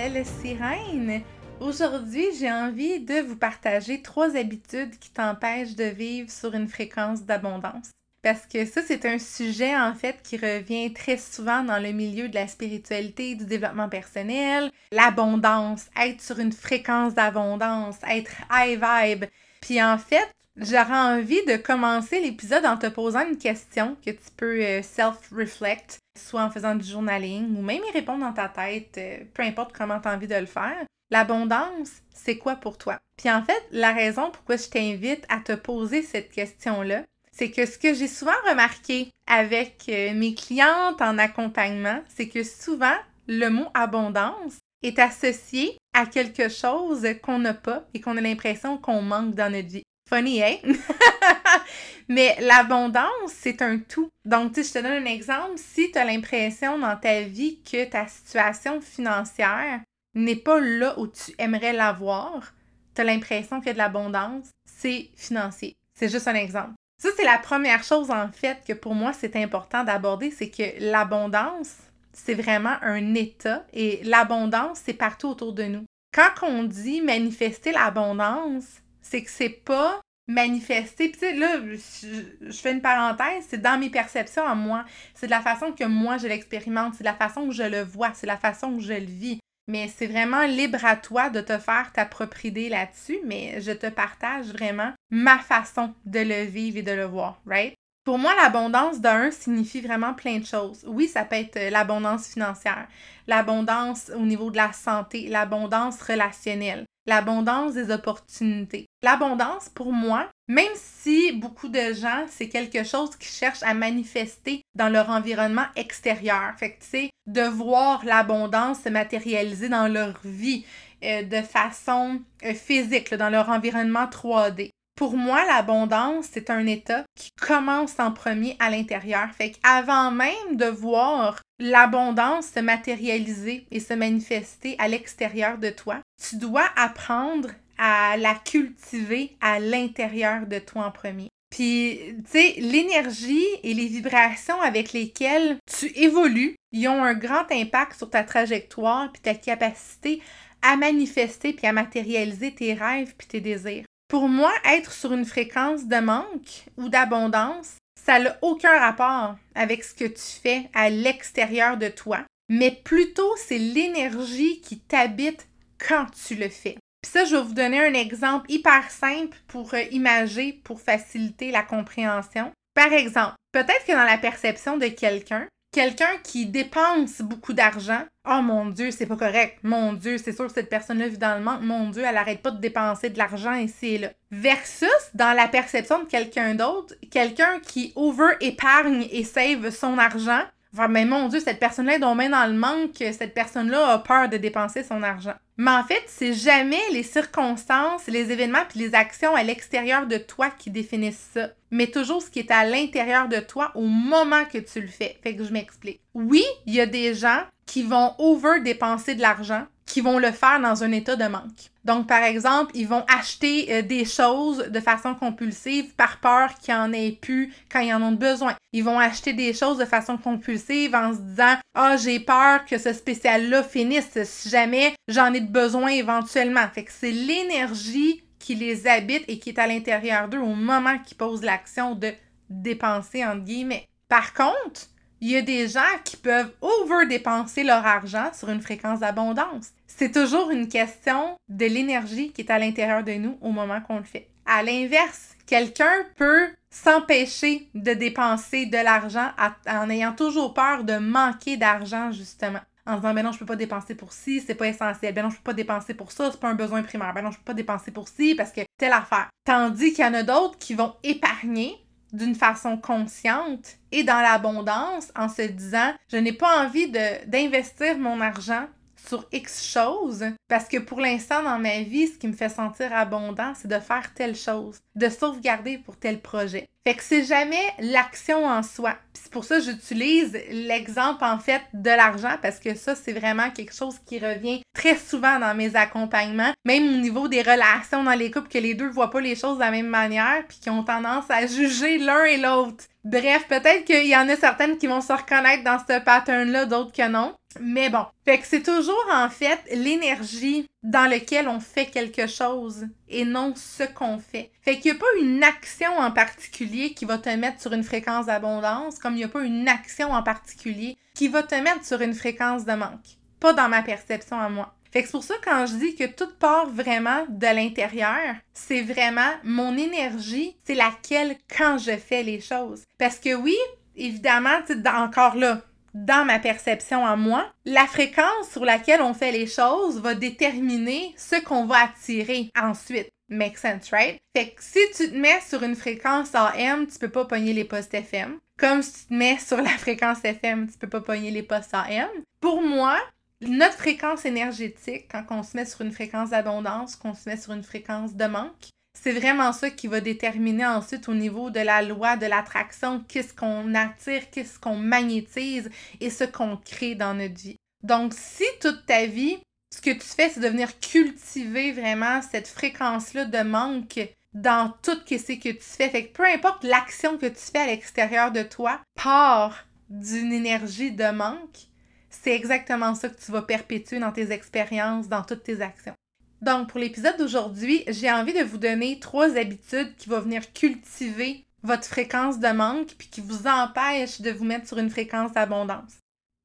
[0.00, 1.20] Belle sirène!
[1.60, 7.24] Aujourd'hui, j'ai envie de vous partager trois habitudes qui t'empêchent de vivre sur une fréquence
[7.24, 7.90] d'abondance.
[8.22, 12.30] Parce que ça, c'est un sujet en fait qui revient très souvent dans le milieu
[12.30, 19.26] de la spiritualité, du développement personnel, l'abondance, être sur une fréquence d'abondance, être high vibe.
[19.60, 24.30] Puis en fait, j'aurais envie de commencer l'épisode en te posant une question que tu
[24.36, 28.96] peux euh, self-reflect soit en faisant du journaling ou même y répondre dans ta tête,
[28.98, 30.84] euh, peu importe comment tu as envie de le faire.
[31.10, 32.98] L'abondance, c'est quoi pour toi?
[33.16, 37.02] Puis en fait, la raison pourquoi je t'invite à te poser cette question-là,
[37.32, 42.44] c'est que ce que j'ai souvent remarqué avec euh, mes clientes en accompagnement, c'est que
[42.44, 48.20] souvent, le mot abondance est associé à quelque chose qu'on n'a pas et qu'on a
[48.20, 49.82] l'impression qu'on manque dans notre vie.
[50.10, 50.56] Funny, hein?
[52.08, 54.08] Mais l'abondance, c'est un tout.
[54.24, 55.52] Donc, tu je te donne un exemple.
[55.56, 59.80] Si tu as l'impression dans ta vie que ta situation financière
[60.14, 62.52] n'est pas là où tu aimerais l'avoir,
[62.96, 65.74] tu as l'impression qu'il y a de l'abondance, c'est financier.
[65.96, 66.72] C'est juste un exemple.
[67.00, 70.90] Ça, c'est la première chose, en fait, que pour moi, c'est important d'aborder, c'est que
[70.90, 71.76] l'abondance,
[72.12, 75.84] c'est vraiment un état et l'abondance, c'est partout autour de nous.
[76.12, 81.08] Quand on dit manifester l'abondance, c'est que c'est pas manifester.
[81.08, 84.84] Puis tu sais, là, je, fais une parenthèse, c'est dans mes perceptions à moi.
[85.14, 87.82] C'est de la façon que moi je l'expérimente, c'est de la façon que je le
[87.82, 89.40] vois, c'est la façon que je le vis.
[89.68, 93.70] Mais c'est vraiment libre à toi de te faire ta propre idée là-dessus, mais je
[93.70, 97.74] te partage vraiment ma façon de le vivre et de le voir, right?
[98.04, 100.84] Pour moi, l'abondance d'un signifie vraiment plein de choses.
[100.86, 102.88] Oui, ça peut être euh, l'abondance financière,
[103.26, 108.86] l'abondance au niveau de la santé, l'abondance relationnelle, l'abondance des opportunités.
[109.02, 114.62] L'abondance, pour moi, même si beaucoup de gens, c'est quelque chose qu'ils cherchent à manifester
[114.76, 116.54] dans leur environnement extérieur.
[116.56, 120.64] Fait que, tu sais, de voir l'abondance se matérialiser dans leur vie
[121.02, 124.70] euh, de façon euh, physique, dans leur environnement 3D.
[125.00, 129.30] Pour moi, l'abondance, c'est un état qui commence en premier à l'intérieur.
[129.32, 136.00] Fait qu'avant même de voir l'abondance se matérialiser et se manifester à l'extérieur de toi,
[136.22, 141.28] tu dois apprendre à la cultiver à l'intérieur de toi en premier.
[141.48, 147.50] Puis, tu sais, l'énergie et les vibrations avec lesquelles tu évolues, ils ont un grand
[147.50, 150.20] impact sur ta trajectoire puis ta capacité
[150.60, 153.86] à manifester puis à matérialiser tes rêves puis tes désirs.
[154.10, 159.84] Pour moi, être sur une fréquence de manque ou d'abondance, ça n'a aucun rapport avec
[159.84, 165.46] ce que tu fais à l'extérieur de toi, mais plutôt c'est l'énergie qui t'habite
[165.78, 166.76] quand tu le fais.
[167.02, 171.52] Puis ça, je vais vous donner un exemple hyper simple pour euh, imager, pour faciliter
[171.52, 172.50] la compréhension.
[172.74, 178.40] Par exemple, peut-être que dans la perception de quelqu'un, quelqu'un qui dépense beaucoup d'argent, oh
[178.42, 179.58] mon Dieu, c'est pas correct.
[179.62, 181.18] Mon Dieu, c'est sûr que cette personne-là vit.
[181.62, 184.08] Mon Dieu, elle arrête pas de dépenser de l'argent ici et là.
[184.30, 190.42] Versus, dans la perception de quelqu'un d'autre, quelqu'un qui over-épargne et save son argent,
[190.88, 194.36] mais mon Dieu, cette personne-là est donc dans le manque, cette personne-là a peur de
[194.36, 195.34] dépenser son argent.
[195.56, 200.16] Mais en fait, c'est jamais les circonstances, les événements puis les actions à l'extérieur de
[200.16, 204.44] toi qui définissent ça, mais toujours ce qui est à l'intérieur de toi au moment
[204.50, 205.18] que tu le fais.
[205.22, 206.00] Fait que je m'explique.
[206.14, 210.30] Oui, il y a des gens qui vont over dépenser de l'argent, qui vont le
[210.30, 211.70] faire dans un état de manque.
[211.84, 216.74] Donc, par exemple, ils vont acheter euh, des choses de façon compulsive par peur qu'il
[216.74, 218.54] en ait plus quand ils en ont besoin.
[218.72, 222.78] Ils vont acheter des choses de façon compulsive en se disant Ah, j'ai peur que
[222.78, 226.68] ce spécial-là finisse si jamais j'en ai besoin éventuellement.
[226.72, 230.98] Fait que c'est l'énergie qui les habite et qui est à l'intérieur d'eux au moment
[230.98, 232.12] qu'ils posent l'action de
[232.48, 233.86] dépenser, entre guillemets.
[234.08, 234.82] Par contre,
[235.20, 239.72] il y a des gens qui peuvent over-dépenser leur argent sur une fréquence d'abondance.
[240.00, 243.98] C'est toujours une question de l'énergie qui est à l'intérieur de nous au moment qu'on
[243.98, 244.30] le fait.
[244.46, 249.28] À l'inverse, quelqu'un peut s'empêcher de dépenser de l'argent
[249.68, 252.60] en ayant toujours peur de manquer d'argent, justement.
[252.86, 255.12] En disant, ben non, je peux pas dépenser pour ci, c'est pas essentiel.
[255.12, 257.12] Ben non, je peux pas dépenser pour ça, c'est pas un besoin primaire.
[257.12, 259.28] Ben non, je peux pas dépenser pour ci parce que telle affaire.
[259.44, 261.76] Tandis qu'il y en a d'autres qui vont épargner
[262.14, 268.22] d'une façon consciente et dans l'abondance en se disant, je n'ai pas envie d'investir mon
[268.22, 268.66] argent
[269.08, 272.94] sur X choses parce que pour l'instant dans ma vie, ce qui me fait sentir
[272.94, 276.68] abondant, c'est de faire telle chose, de sauvegarder pour tel projet.
[276.86, 278.96] Fait que c'est jamais l'action en soi.
[279.12, 283.50] C'est pour ça que j'utilise l'exemple en fait de l'argent parce que ça c'est vraiment
[283.50, 288.14] quelque chose qui revient très souvent dans mes accompagnements, même au niveau des relations dans
[288.14, 290.70] les couples que les deux voient pas les choses de la même manière puis qui
[290.70, 292.84] ont tendance à juger l'un et l'autre.
[293.04, 296.92] Bref, peut-être qu'il y en a certaines qui vont se reconnaître dans ce pattern-là, d'autres
[296.92, 297.34] que non.
[297.58, 302.86] Mais bon, fait que c'est toujours en fait l'énergie dans laquelle on fait quelque chose
[303.08, 304.52] et non ce qu'on fait.
[304.62, 307.82] Fait qu'il n'y a pas une action en particulier qui va te mettre sur une
[307.82, 311.84] fréquence d'abondance, comme il n'y a pas une action en particulier qui va te mettre
[311.84, 313.18] sur une fréquence de manque.
[313.40, 314.74] Pas dans ma perception à moi.
[314.92, 318.82] Fait que c'est pour ça quand je dis que tout part vraiment de l'intérieur, c'est
[318.82, 322.84] vraiment mon énergie, c'est laquelle quand je fais les choses.
[322.98, 323.56] Parce que oui,
[323.94, 324.58] évidemment,
[324.96, 325.62] encore là,
[325.94, 331.14] dans ma perception à moi, la fréquence sur laquelle on fait les choses va déterminer
[331.16, 333.10] ce qu'on va attirer ensuite.
[333.28, 334.20] Make sense, right?
[334.34, 337.64] Fait que si tu te mets sur une fréquence AM, tu peux pas pogner les
[337.64, 338.38] postes FM.
[338.58, 341.72] Comme si tu te mets sur la fréquence FM, tu peux pas pogner les postes
[341.72, 342.08] AM.
[342.40, 342.98] Pour moi,
[343.40, 347.52] notre fréquence énergétique, quand on se met sur une fréquence d'abondance, qu'on se met sur
[347.52, 348.70] une fréquence de manque,
[349.02, 353.32] c'est vraiment ça qui va déterminer ensuite au niveau de la loi de l'attraction, qu'est-ce
[353.32, 355.70] qu'on attire, qu'est-ce qu'on magnétise
[356.00, 357.56] et ce qu'on crée dans notre vie.
[357.82, 359.38] Donc, si toute ta vie,
[359.74, 364.00] ce que tu fais, c'est de venir cultiver vraiment cette fréquence-là de manque
[364.34, 367.66] dans tout ce que tu fais, fait que peu importe l'action que tu fais à
[367.66, 371.68] l'extérieur de toi, part d'une énergie de manque,
[372.10, 375.94] c'est exactement ça que tu vas perpétuer dans tes expériences, dans toutes tes actions.
[376.42, 381.44] Donc, pour l'épisode d'aujourd'hui, j'ai envie de vous donner trois habitudes qui vont venir cultiver
[381.62, 385.92] votre fréquence de manque puis qui vous empêchent de vous mettre sur une fréquence d'abondance.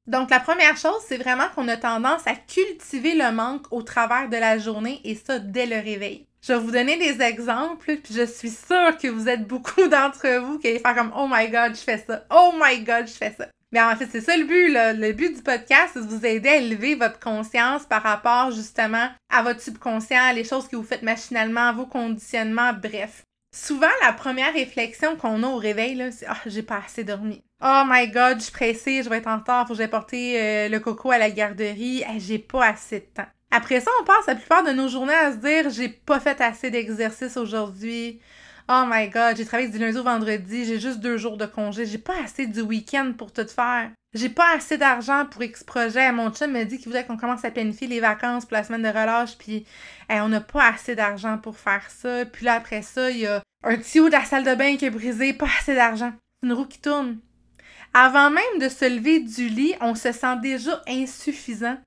[0.06, 4.28] Donc, la première chose, c'est vraiment qu'on a tendance à cultiver le manque au travers
[4.28, 6.26] de la journée et ça dès le réveil.
[6.42, 10.28] Je vais vous donner des exemples, puis je suis sûre que vous êtes beaucoup d'entre
[10.38, 12.24] vous qui allez faire comme Oh my god, je fais ça.
[12.30, 13.48] Oh my god, je fais ça.
[13.72, 14.68] Mais en fait, c'est ça le but.
[14.68, 14.92] Là.
[14.92, 19.08] Le but du podcast, c'est de vous aider à élever votre conscience par rapport justement
[19.28, 23.24] à votre subconscient, les choses que vous faites machinalement, vos conditionnements, bref.
[23.54, 27.42] Souvent, la première réflexion qu'on a au réveil, c'est Ah, j'ai pas assez dormi.
[27.62, 30.38] Oh my god, je suis pressée, je vais être en retard, faut que j'aille porter
[30.38, 32.04] euh, le coco à la garderie.
[32.18, 33.26] j'ai pas assez de temps.
[33.50, 36.40] Après ça, on passe la plupart de nos journées à se dire J'ai pas fait
[36.42, 38.20] assez d'exercice aujourd'hui.
[38.68, 41.86] Oh my god, j'ai travaillé du lundi au vendredi, j'ai juste deux jours de congé,
[41.86, 43.90] j'ai pas assez du week-end pour tout faire.
[44.12, 46.10] J'ai pas assez d'argent pour X projet.
[46.10, 48.82] Mon chum me dit qu'il voudrait qu'on commence à planifier les vacances pour la semaine
[48.82, 49.66] de relâche, puis
[50.08, 52.24] on n'a pas assez d'argent pour faire ça.
[52.24, 54.86] Puis là, après ça, il y a un tuyau de la salle de bain qui
[54.86, 56.12] est brisé, pas assez d'argent.
[56.42, 57.18] Une roue qui tourne.
[57.94, 61.78] Avant même de se lever du lit, on se sent déjà insuffisant.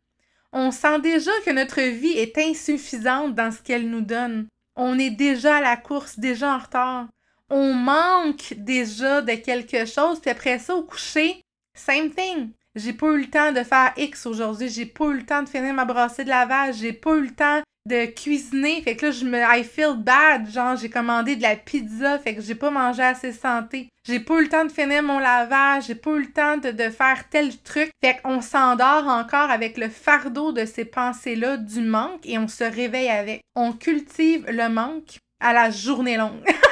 [0.53, 4.47] On sent déjà que notre vie est insuffisante dans ce qu'elle nous donne
[4.79, 7.07] on est déjà à la course, déjà en retard.
[7.49, 11.41] On manque déjà de quelque chose, puis après ça, au coucher,
[11.73, 12.51] same thing.
[12.75, 15.49] J'ai pas eu le temps de faire X aujourd'hui, j'ai pas eu le temps de
[15.49, 18.81] finir ma brassée de lavage, j'ai pas eu le temps de cuisiner.
[18.81, 19.39] Fait que là, je me.
[19.39, 20.49] I feel bad.
[20.49, 22.17] Genre, j'ai commandé de la pizza.
[22.19, 23.89] Fait que j'ai pas mangé assez santé.
[24.07, 25.87] J'ai pas eu le temps de finir mon lavage.
[25.87, 27.91] J'ai pas eu le temps de, de faire tel truc.
[28.01, 32.63] Fait qu'on s'endort encore avec le fardeau de ces pensées-là du manque et on se
[32.63, 33.41] réveille avec.
[33.55, 36.43] On cultive le manque à la journée longue.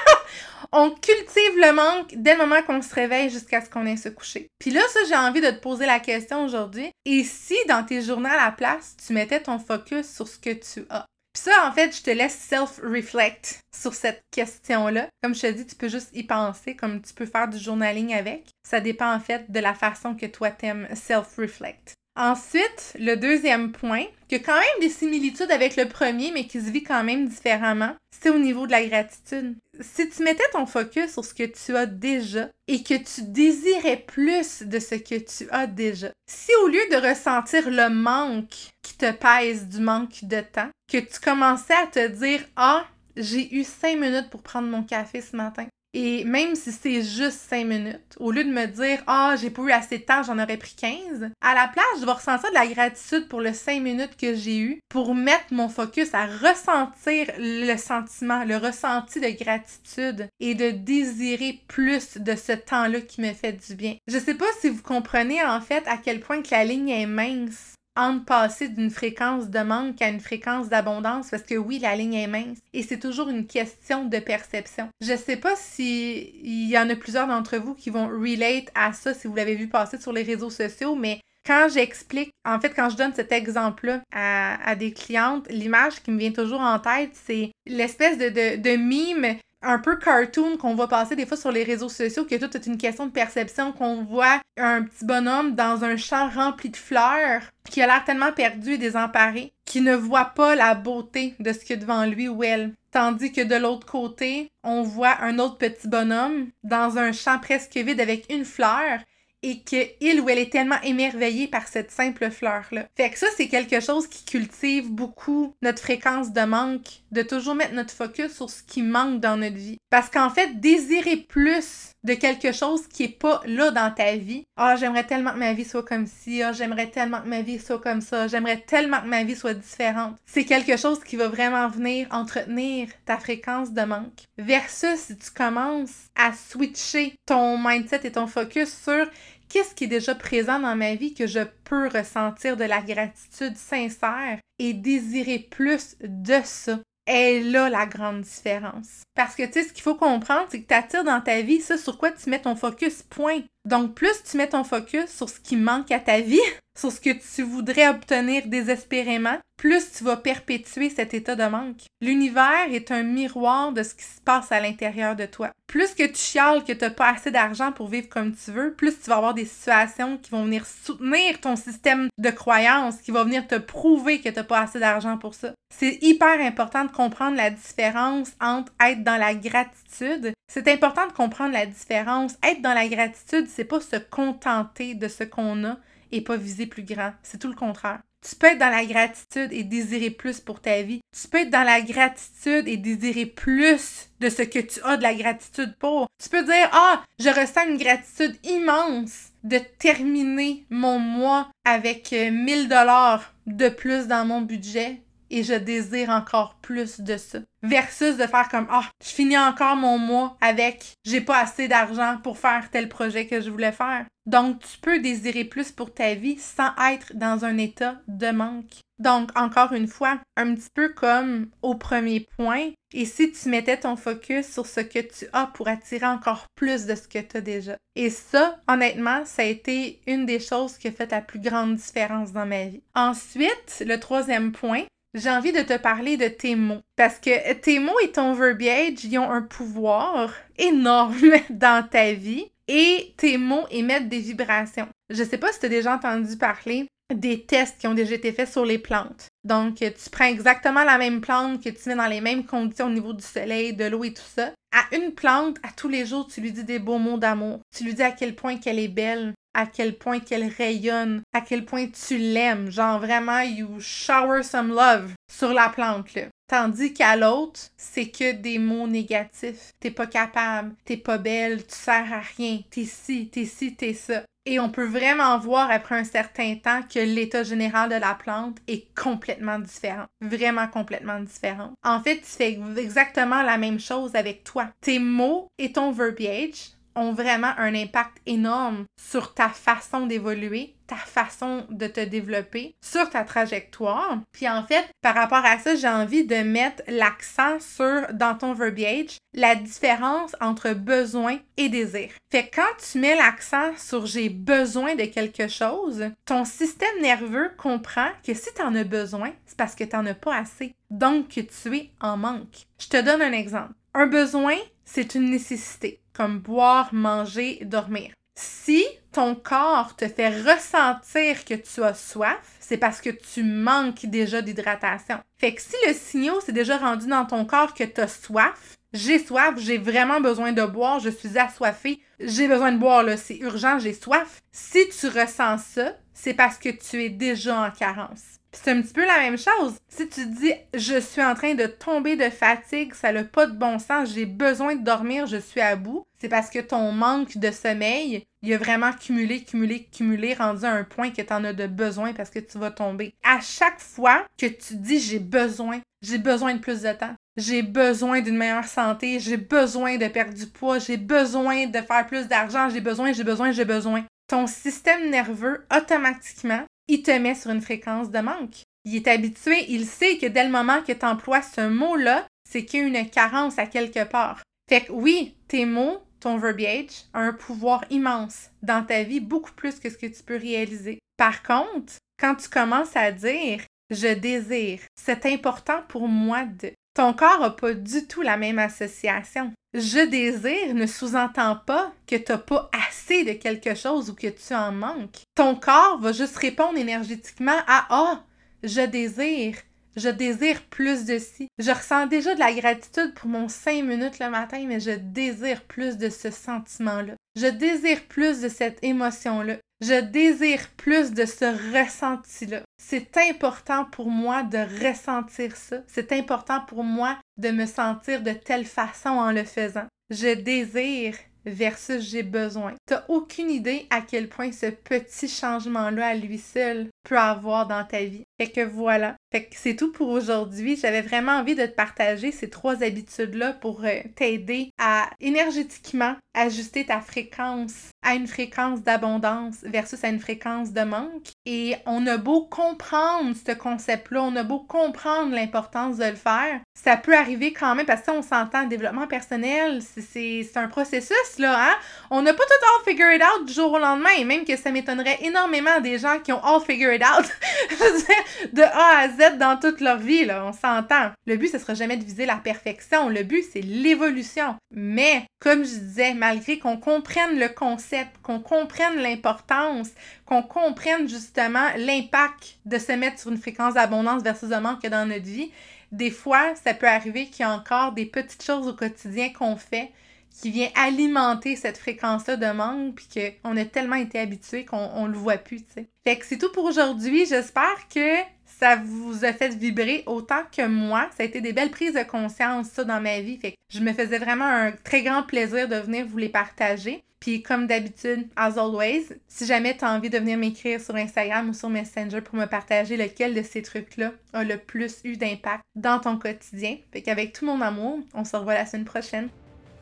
[0.71, 4.09] On cultive le manque dès le moment qu'on se réveille jusqu'à ce qu'on ait se
[4.09, 4.47] coucher.
[4.59, 6.91] Puis là, ça, j'ai envie de te poser la question aujourd'hui.
[7.05, 10.53] Et si dans tes journées à la place, tu mettais ton focus sur ce que
[10.53, 11.05] tu as?
[11.33, 15.07] Puis ça, en fait, je te laisse self-reflect sur cette question-là.
[15.21, 18.13] Comme je te dis, tu peux juste y penser, comme tu peux faire du journaling
[18.13, 18.45] avec.
[18.67, 21.93] Ça dépend en fait de la façon que toi t'aimes self-reflect.
[22.17, 26.59] Ensuite, le deuxième point, qui a quand même des similitudes avec le premier, mais qui
[26.59, 29.55] se vit quand même différemment, c'est au niveau de la gratitude.
[29.79, 33.97] Si tu mettais ton focus sur ce que tu as déjà et que tu désirais
[34.07, 38.97] plus de ce que tu as déjà, si au lieu de ressentir le manque qui
[38.97, 43.63] te pèse du manque de temps, que tu commençais à te dire Ah, j'ai eu
[43.63, 45.67] cinq minutes pour prendre mon café ce matin.
[45.99, 49.63] Et même si c'est juste 5 minutes, au lieu de me dire Ah, j'ai pas
[49.63, 52.53] eu assez de temps, j'en aurais pris 15, à la place, je vais ressentir de
[52.53, 57.31] la gratitude pour les 5 minutes que j'ai eu pour mettre mon focus à ressentir
[57.39, 63.33] le sentiment, le ressenti de gratitude et de désirer plus de ce temps-là qui me
[63.33, 63.95] fait du bien.
[64.05, 67.07] Je sais pas si vous comprenez en fait à quel point que la ligne est
[67.07, 71.95] mince entre passer d'une fréquence de manque à une fréquence d'abondance parce que oui, la
[71.95, 74.89] ligne est mince et c'est toujours une question de perception.
[75.01, 78.93] Je sais pas si il y en a plusieurs d'entre vous qui vont relate à
[78.93, 82.73] ça si vous l'avez vu passer sur les réseaux sociaux, mais quand j'explique, en fait,
[82.75, 87.11] quand je donne cet exemple-là à, des clientes, l'image qui me vient toujours en tête,
[87.13, 91.51] c'est l'espèce de, de, de mime un peu cartoon qu'on voit passer des fois sur
[91.51, 95.55] les réseaux sociaux, que tout est une question de perception, qu'on voit un petit bonhomme
[95.55, 99.95] dans un champ rempli de fleurs, qui a l'air tellement perdu et désemparé, qui ne
[99.95, 102.73] voit pas la beauté de ce qu'il y a devant lui ou elle.
[102.91, 107.75] Tandis que de l'autre côté, on voit un autre petit bonhomme dans un champ presque
[107.75, 108.99] vide avec une fleur
[109.47, 112.87] et qu'il ou elle est tellement émerveillée par cette simple fleur-là.
[112.97, 117.55] Fait que ça, c'est quelque chose qui cultive beaucoup notre fréquence de manque, de toujours
[117.55, 119.77] mettre notre focus sur ce qui manque dans notre vie.
[119.89, 124.45] Parce qu'en fait, désirer plus de quelque chose qui est pas là dans ta vie.
[124.55, 127.59] Ah, j'aimerais tellement que ma vie soit comme ci, ah, j'aimerais tellement que ma vie
[127.59, 130.15] soit comme ça, j'aimerais tellement que ma vie soit différente.
[130.25, 134.23] C'est quelque chose qui va vraiment venir entretenir ta fréquence de manque.
[134.37, 139.05] Versus si tu commences à switcher ton mindset et ton focus sur
[139.49, 143.57] qu'est-ce qui est déjà présent dans ma vie que je peux ressentir de la gratitude
[143.57, 149.03] sincère et désirer plus de ça est là la grande différence.
[149.15, 151.77] Parce que tu sais, ce qu'il faut comprendre, c'est que tu dans ta vie ça
[151.77, 153.41] sur quoi tu mets ton focus, point.
[153.67, 156.39] Donc, plus tu mets ton focus sur ce qui manque à ta vie,
[156.79, 161.81] sur ce que tu voudrais obtenir désespérément, plus tu vas perpétuer cet état de manque.
[161.99, 165.51] L'univers est un miroir de ce qui se passe à l'intérieur de toi.
[165.67, 168.71] Plus que tu chiales que tu n'as pas assez d'argent pour vivre comme tu veux,
[168.73, 173.11] plus tu vas avoir des situations qui vont venir soutenir ton système de croyances, qui
[173.11, 175.53] vont venir te prouver que tu n'as pas assez d'argent pour ça.
[175.75, 180.33] C'est hyper important de comprendre la différence entre être dans la gratitude.
[180.49, 182.35] C'est important de comprendre la différence.
[182.43, 185.77] Être dans la gratitude, c'est pas se contenter de ce qu'on a
[186.11, 187.13] et pas viser plus grand.
[187.23, 188.01] C'est tout le contraire.
[188.21, 191.01] Tu peux être dans la gratitude et désirer plus pour ta vie.
[191.11, 195.01] Tu peux être dans la gratitude et désirer plus de ce que tu as de
[195.01, 196.07] la gratitude pour.
[196.21, 202.65] Tu peux dire, ah, je ressens une gratitude immense de terminer mon mois avec 1000
[202.65, 207.39] euh, dollars de plus dans mon budget et je désire encore plus de ça.
[207.63, 212.17] Versus de faire comme Ah, je finis encore mon mois avec j'ai pas assez d'argent
[212.23, 214.05] pour faire tel projet que je voulais faire.
[214.27, 218.81] Donc, tu peux désirer plus pour ta vie sans être dans un état de manque.
[218.99, 223.77] Donc, encore une fois, un petit peu comme au premier point, et si tu mettais
[223.77, 227.37] ton focus sur ce que tu as pour attirer encore plus de ce que tu
[227.37, 227.77] as déjà.
[227.95, 231.75] Et ça, honnêtement, ça a été une des choses qui a fait la plus grande
[231.75, 232.81] différence dans ma vie.
[232.95, 234.83] Ensuite, le troisième point,
[235.13, 236.81] j'ai envie de te parler de tes mots.
[236.95, 242.45] Parce que tes mots et ton verbiage, ils ont un pouvoir énorme dans ta vie
[242.67, 244.87] et tes mots émettent des vibrations.
[245.09, 248.33] Je sais pas si tu as déjà entendu parler des tests qui ont déjà été
[248.33, 249.27] faits sur les plantes.
[249.43, 252.91] Donc, tu prends exactement la même plante que tu mets dans les mêmes conditions au
[252.91, 254.51] niveau du soleil, de l'eau et tout ça.
[254.75, 257.61] À une plante, à tous les jours, tu lui dis des beaux mots d'amour.
[257.75, 261.41] Tu lui dis à quel point qu'elle est belle, à quel point qu'elle rayonne, à
[261.41, 262.71] quel point tu l'aimes.
[262.71, 266.27] Genre vraiment, you shower some love sur la plante, là.
[266.47, 269.71] Tandis qu'à l'autre, c'est que des mots négatifs.
[269.79, 273.93] T'es pas capable, t'es pas belle, tu sers à rien, t'es ci, t'es ci, t'es
[273.93, 274.23] ça.
[274.45, 278.59] Et on peut vraiment voir après un certain temps que l'état général de la plante
[278.69, 280.05] est complètement différent.
[280.21, 281.73] Vraiment complètement différent.
[281.83, 284.69] En fait, tu fais exactement la même chose avec toi.
[284.79, 290.95] Tes mots et ton verbiage ont vraiment un impact énorme sur ta façon d'évoluer, ta
[290.95, 294.19] façon de te développer, sur ta trajectoire.
[294.31, 298.53] Puis en fait, par rapport à ça, j'ai envie de mettre l'accent sur, dans ton
[298.53, 302.09] verbiage, la différence entre besoin et désir.
[302.31, 307.51] Fait que quand tu mets l'accent sur j'ai besoin de quelque chose, ton système nerveux
[307.57, 310.73] comprend que si tu en as besoin, c'est parce que tu n'en as pas assez.
[310.89, 312.65] Donc que tu es en manque.
[312.79, 313.73] Je te donne un exemple.
[313.93, 318.11] Un besoin, c'est une nécessité comme boire, manger, dormir.
[318.35, 324.07] Si ton corps te fait ressentir que tu as soif, c'est parce que tu manques
[324.07, 325.19] déjà d'hydratation.
[325.39, 328.77] Fait que si le signal s'est déjà rendu dans ton corps que tu as soif,
[328.93, 333.15] j'ai soif, j'ai vraiment besoin de boire, je suis assoiffée, j'ai besoin de boire, là,
[333.15, 334.41] c'est urgent, j'ai soif.
[334.51, 338.36] Si tu ressens ça, c'est parce que tu es déjà en carence.
[338.51, 339.75] C'est un petit peu la même chose.
[339.87, 343.57] Si tu dis je suis en train de tomber de fatigue, ça n'a pas de
[343.57, 347.37] bon sens, j'ai besoin de dormir, je suis à bout, c'est parce que ton manque
[347.37, 351.43] de sommeil, il a vraiment cumulé, cumulé, cumulé, rendu à un point que tu en
[351.43, 353.13] as de besoin parce que tu vas tomber.
[353.23, 357.61] À chaque fois que tu dis j'ai besoin, j'ai besoin de plus de temps, j'ai
[357.61, 362.27] besoin d'une meilleure santé, j'ai besoin de perdre du poids, j'ai besoin de faire plus
[362.27, 364.03] d'argent, j'ai besoin, j'ai besoin, j'ai besoin.
[364.27, 368.63] Ton système nerveux, automatiquement, il te met sur une fréquence de manque.
[368.85, 372.63] Il est habitué, il sait que dès le moment que tu emploies ce mot-là, c'est
[372.65, 374.41] qu'il y a une carence à quelque part.
[374.69, 379.53] Fait que oui, tes mots, ton verbiage a un pouvoir immense dans ta vie, beaucoup
[379.53, 380.99] plus que ce que tu peux réaliser.
[381.17, 386.71] Par contre, quand tu commences à dire je désire, c'est important pour moi de.
[386.97, 389.53] Ton corps n'a pas du tout la même association.
[389.75, 394.25] Je désire ne sous-entend pas que tu n'as pas assez de quelque chose ou que
[394.25, 395.21] tu en manques.
[395.35, 398.23] Ton corps va juste répondre énergétiquement à Ah,
[398.63, 399.57] je désire,
[399.95, 401.47] je désire plus de ci.
[401.59, 405.61] Je ressens déjà de la gratitude pour mon 5 minutes le matin, mais je désire
[405.65, 407.13] plus de ce sentiment-là.
[407.39, 409.57] Je désire plus de cette émotion-là.
[409.79, 412.61] Je désire plus de ce ressenti-là.
[412.81, 415.77] C'est important pour moi de ressentir ça.
[415.87, 419.85] C'est important pour moi de me sentir de telle façon en le faisant.
[420.09, 421.15] Je désire
[421.47, 422.73] versus j'ai besoin.
[422.85, 427.85] T'as aucune idée à quel point ce petit changement-là à lui seul peut avoir dans
[427.85, 428.23] ta vie.
[428.39, 429.15] Fait que voilà.
[429.31, 430.75] Fait que c'est tout pour aujourd'hui.
[430.75, 436.85] J'avais vraiment envie de te partager ces trois habitudes-là pour euh, t'aider à énergétiquement ajuster
[436.85, 441.31] ta fréquence à une fréquence d'abondance versus à une fréquence de manque.
[441.45, 446.61] Et on a beau comprendre ce concept-là, on a beau comprendre l'importance de le faire,
[446.73, 451.75] ça peut arriver quand même parce qu'on s'entend, développement personnel, c'est un processus, hein?
[452.09, 454.55] On n'a pas tout all figure it out du jour au lendemain, et même que
[454.55, 457.25] ça m'étonnerait énormément des gens qui ont all figure it out,
[458.53, 461.11] de A à Z dans toute leur vie, là, on s'entend.
[461.25, 464.55] Le but, ce sera jamais de viser la perfection, le but, c'est l'évolution.
[464.71, 469.89] Mais, comme je disais, malgré qu'on comprenne le concept, qu'on comprenne l'importance,
[470.25, 475.07] qu'on comprenne justement l'impact de se mettre sur une fréquence d'abondance versus de manque dans
[475.07, 475.51] notre vie,
[475.91, 479.55] des fois, ça peut arriver qu'il y a encore des petites choses au quotidien qu'on
[479.55, 479.91] fait
[480.39, 483.07] qui vient alimenter cette fréquence-là de manque, puis
[483.43, 485.87] qu'on a tellement été habitué qu'on le voit plus, tu sais.
[486.05, 487.25] Fait que c'est tout pour aujourd'hui.
[487.25, 488.17] J'espère que
[488.59, 491.09] ça vous a fait vibrer autant que moi.
[491.15, 493.37] Ça a été des belles prises de conscience, ça, dans ma vie.
[493.37, 497.03] Fait que je me faisais vraiment un très grand plaisir de venir vous les partager.
[497.19, 501.49] Puis comme d'habitude, as always, si jamais tu as envie de venir m'écrire sur Instagram
[501.49, 505.63] ou sur Messenger pour me partager lequel de ces trucs-là a le plus eu d'impact
[505.75, 506.77] dans ton quotidien.
[506.91, 509.29] Fait qu'avec tout mon amour, on se revoit la semaine prochaine.